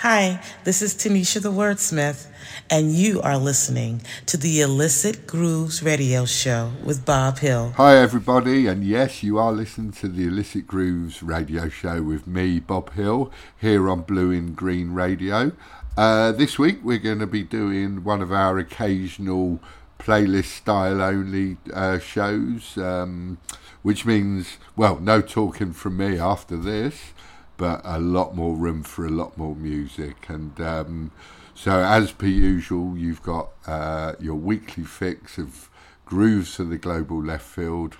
[0.00, 2.26] Hi, this is Tanisha the Wordsmith,
[2.68, 7.72] and you are listening to the Illicit Grooves Radio Show with Bob Hill.
[7.78, 12.60] Hi, everybody, and yes, you are listening to the Illicit Grooves Radio Show with me,
[12.60, 15.52] Bob Hill, here on Blue In Green Radio.
[15.96, 19.60] Uh, this week, we're going to be doing one of our occasional
[19.98, 23.38] playlist style only uh, shows, um,
[23.80, 27.14] which means, well, no talking from me after this,
[27.56, 30.28] but a lot more room for a lot more music.
[30.28, 31.10] And um,
[31.54, 35.70] so, as per usual, you've got uh, your weekly fix of
[36.04, 37.96] grooves for the global left field.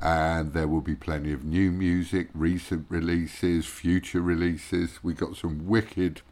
[0.00, 5.02] And there will be plenty of new music, recent releases, future releases.
[5.02, 6.22] We got some wicked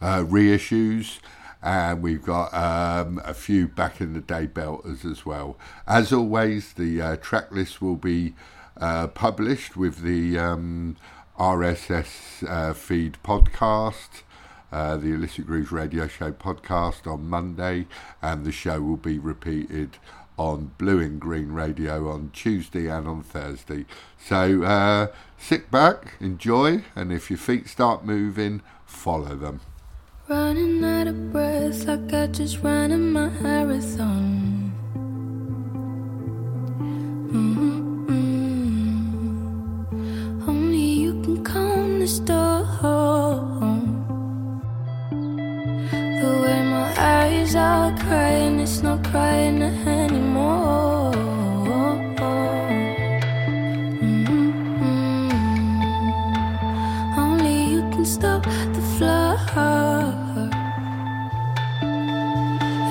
[0.00, 1.18] uh, reissues
[1.62, 5.58] and we've got um, a few back in the day belters as well.
[5.86, 8.34] As always, the uh, track list will be
[8.80, 10.96] uh, published with the um,
[11.38, 14.22] RSS uh, feed podcast.
[14.72, 17.86] Uh, the Illicit Grooves Radio Show podcast on Monday,
[18.20, 19.98] and the show will be repeated
[20.38, 23.86] on Blue In Green Radio on Tuesday and on Thursday.
[24.18, 29.60] So uh, sit back, enjoy, and if your feet start moving, follow them.
[30.28, 34.72] Running out of breath, like I just ran a marathon.
[37.32, 37.85] Mm-hmm.
[42.06, 43.82] The storm.
[46.22, 51.12] The way my eyes are crying, it's not crying anymore.
[54.00, 54.50] Mm-hmm.
[57.18, 58.42] Only you can stop
[58.76, 59.40] the flood.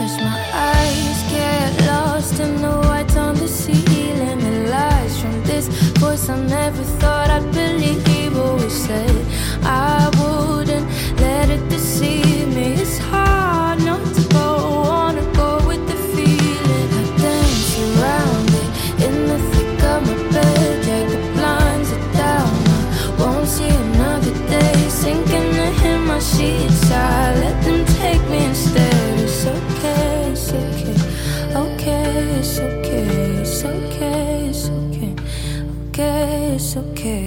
[0.03, 0.39] As my
[0.71, 5.67] eyes get lost in the white on the ceiling, lies from this
[6.01, 7.44] voice I never thought I'd
[8.75, 9.15] said
[9.63, 10.87] I wouldn't
[11.25, 12.67] let it deceive me.
[12.83, 14.47] It's hard not to go,
[14.89, 16.89] wanna go with the feeling.
[16.99, 18.67] I dance around it
[19.05, 20.83] in the thick of my bed.
[20.85, 21.91] Drag the blinds
[22.21, 22.53] down.
[23.07, 24.75] I won't see another day.
[25.01, 25.49] Sinking
[25.91, 29.19] in my sheets, I let them take me instead.
[29.25, 30.97] It's okay, it's okay,
[31.63, 32.09] okay,
[32.39, 33.05] it's okay,
[33.41, 35.13] it's okay, it's okay,
[35.89, 37.24] okay, it's okay.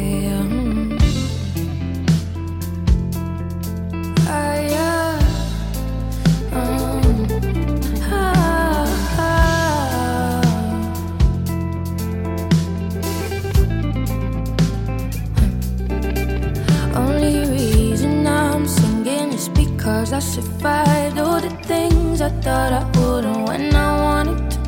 [20.11, 24.59] I survived all the things I thought I wouldn't when I wanted to.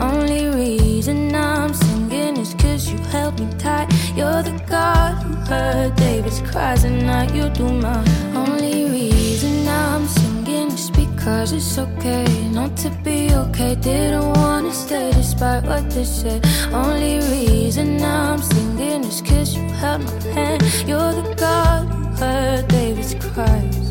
[0.00, 3.88] Only reason I'm singing is cause you held me tight.
[4.14, 8.06] You're the God who heard David's cries, and now you do mine.
[8.36, 13.74] Only reason I'm singing is because it's okay not to be okay.
[13.74, 16.46] Didn't wanna stay despite what they said.
[16.72, 20.62] Only reason I'm singing is cause you held my hand.
[20.86, 23.87] You're the God who heard David's cries.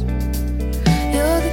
[1.18, 1.48] You're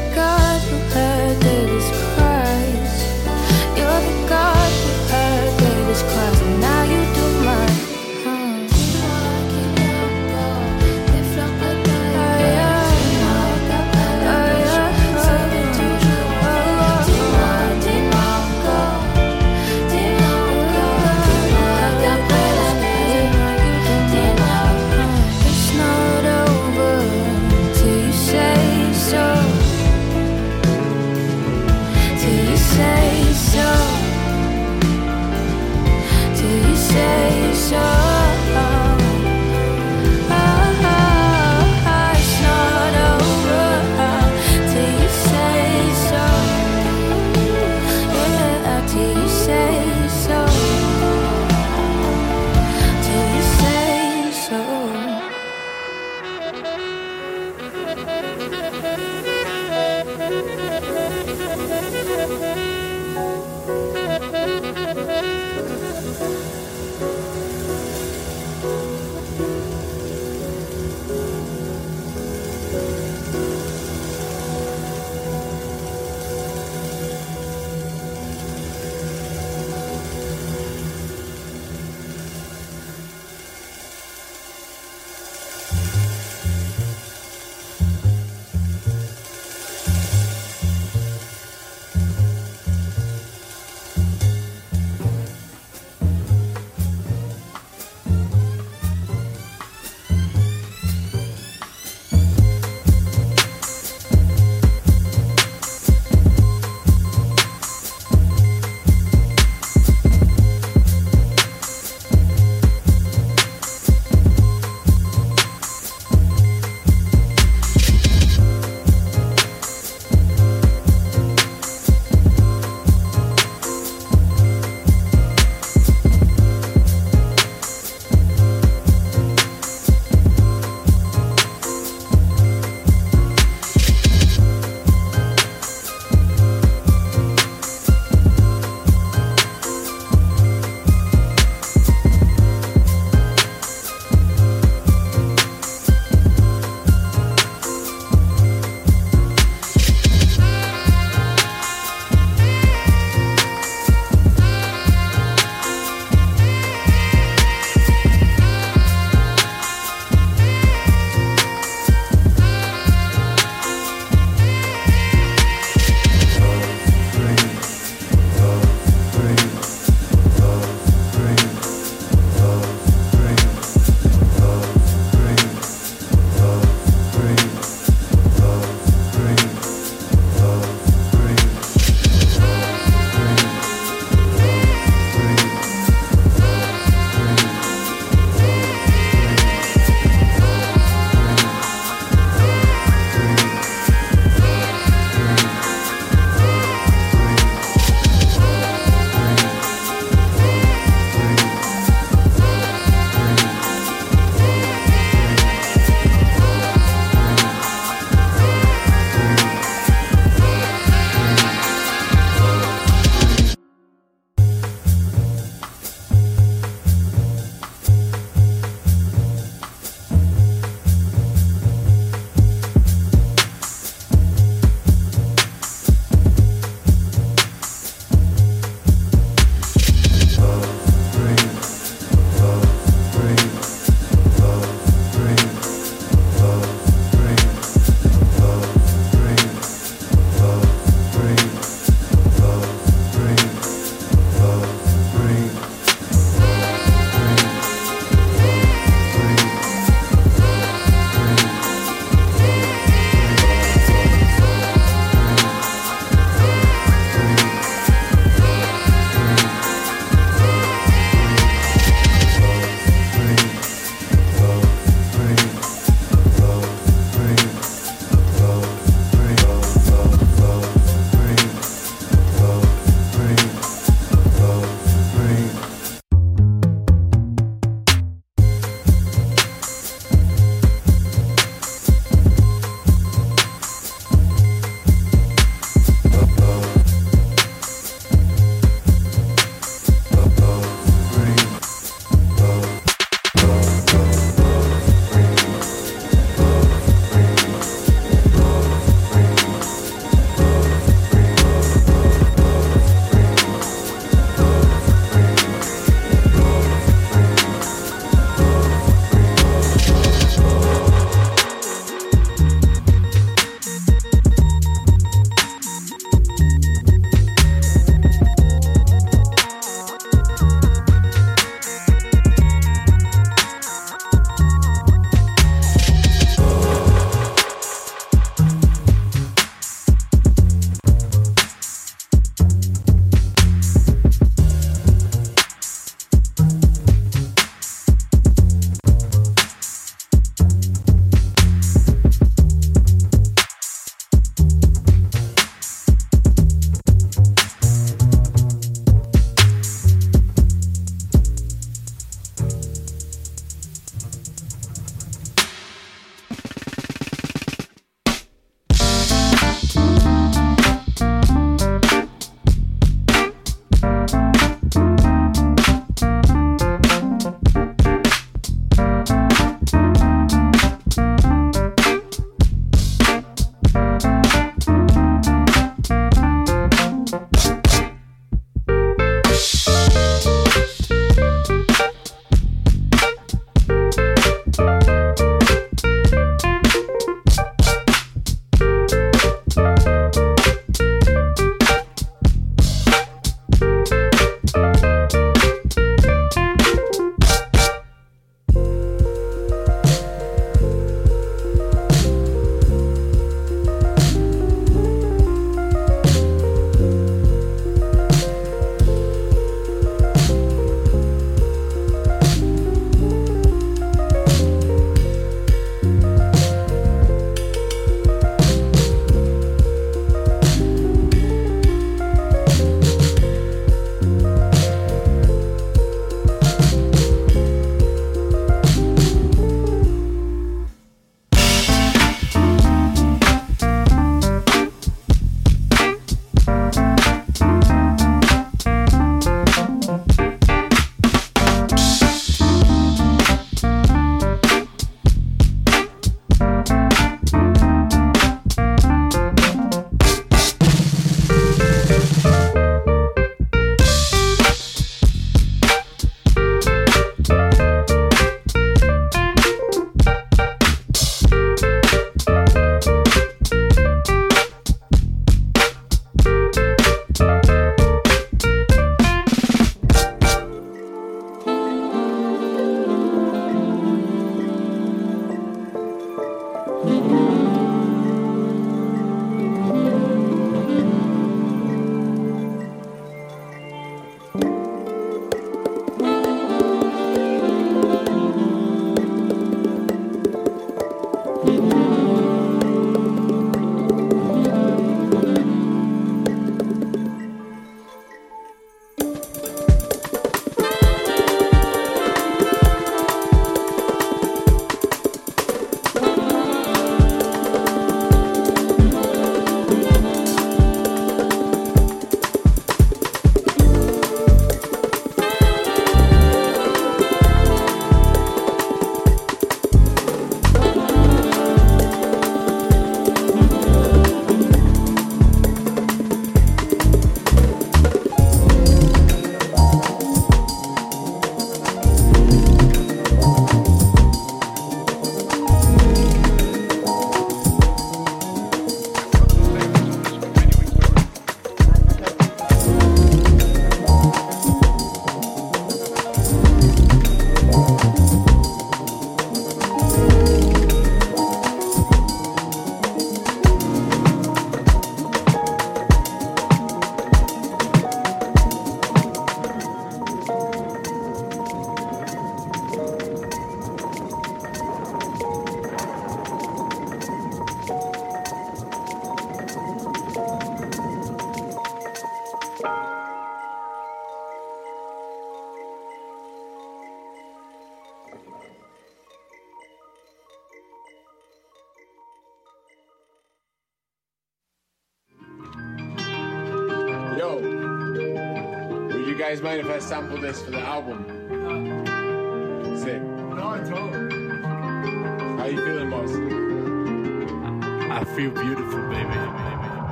[590.24, 590.58] this for the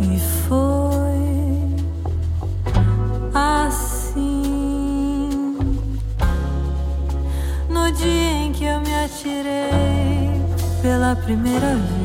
[0.00, 1.14] e foi
[3.34, 4.14] assim
[7.68, 10.42] no dia em que eu me atirei
[10.82, 12.03] pela primeira vez.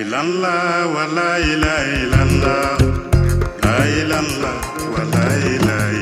[0.00, 2.78] ilalla wa la ilaha illallah
[3.64, 4.52] la ilaha
[4.94, 5.93] wa la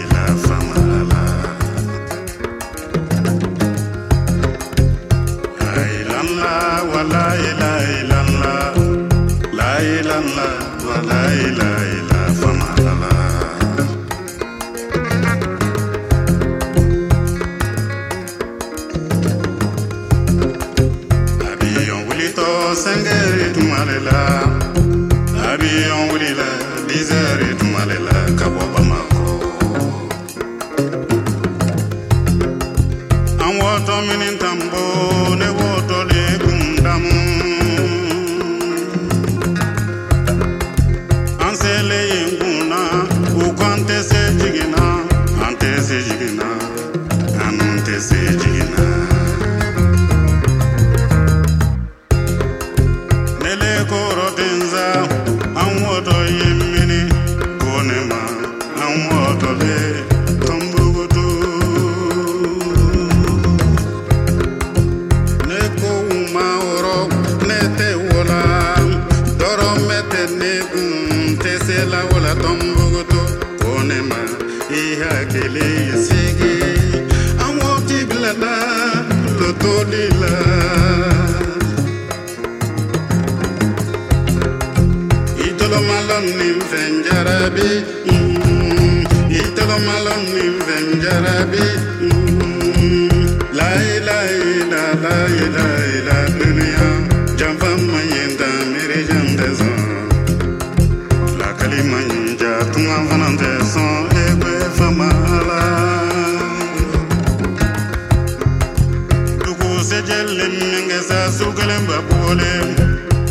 [112.32, 112.74] sugale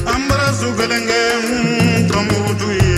[0.06, 1.24] ambara sugalenge
[2.08, 2.98] tomu duye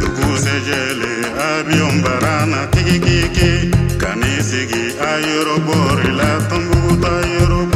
[0.00, 1.12] dukuse jele
[1.48, 7.66] abion barana tiki kiki kanisigi ayoro borila tambuta ayoro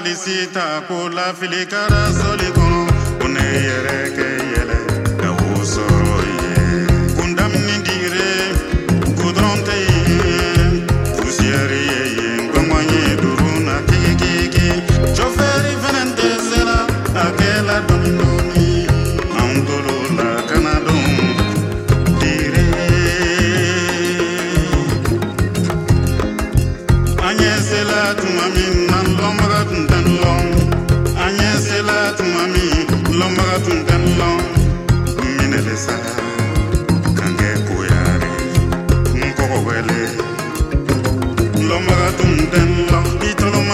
[0.00, 2.80] wali si ta ko lafili kɛra soli kɔnɔ
[3.20, 3.44] ko ne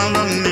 [0.06, 0.45] on the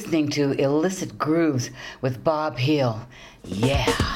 [0.00, 1.68] listening to Illicit Grooves
[2.00, 3.06] with Bob Hill.
[3.44, 4.09] Yeah.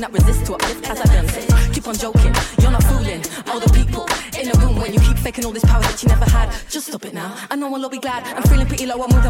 [0.00, 0.62] cannot resist to it.
[0.62, 4.08] What if as I done said, keep on joking, you're not fooling all the people
[4.40, 6.48] in the room when you keep faking all this power that you never had.
[6.70, 7.36] Just stop it now.
[7.50, 8.24] I know I'll all be glad.
[8.34, 8.94] I'm feeling pretty low.
[9.02, 9.29] I'm moving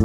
[0.00, 0.04] 来。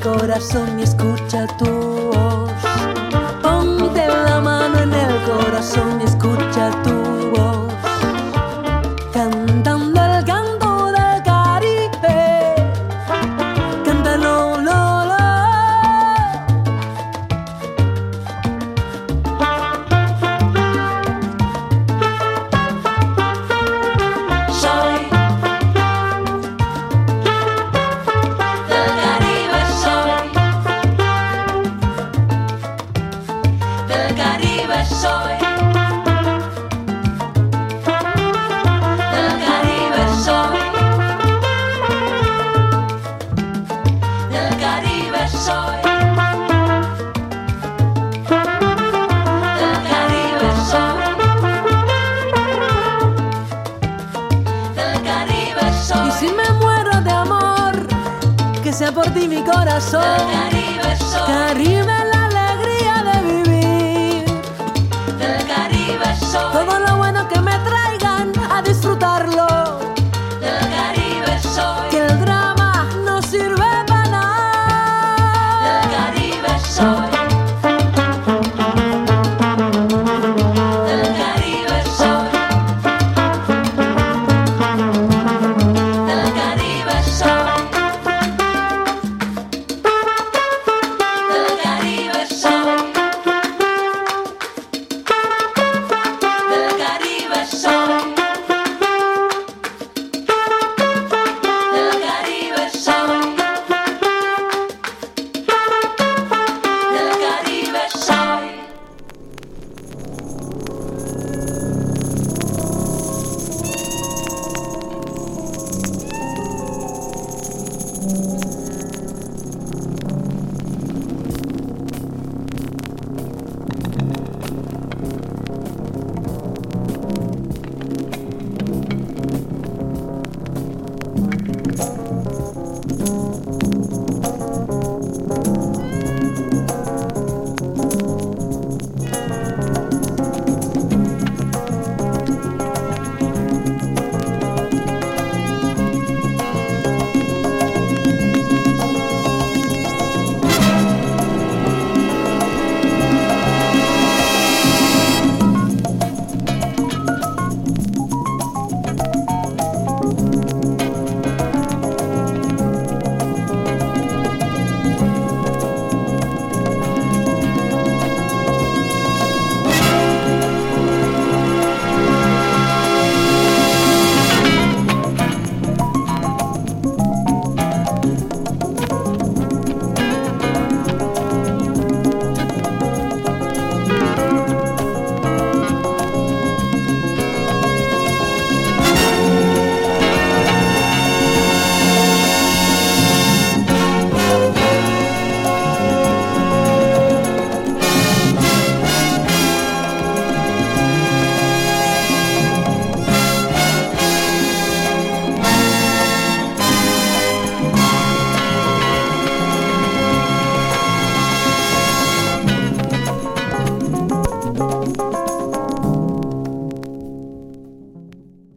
[0.00, 2.50] corazón y escucha tu voz.
[3.42, 7.19] Ponte la mano en el corazón y escucha tu voz.